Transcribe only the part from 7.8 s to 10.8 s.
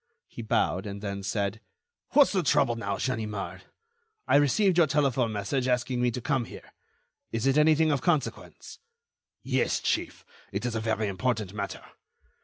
of consequence?" "Yes, chief, it is a